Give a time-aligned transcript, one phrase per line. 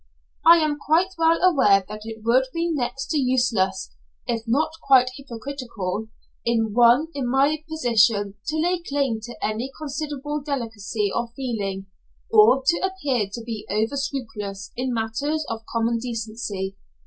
[0.43, 3.91] I am quite well aware that it would be next to useless,
[4.25, 6.07] if not quite hypocritical,
[6.43, 11.85] in one in my position to lay claim to any considerable delicacy of feeling,
[12.33, 16.75] or to appear to be over scrupulous in matters of common decency.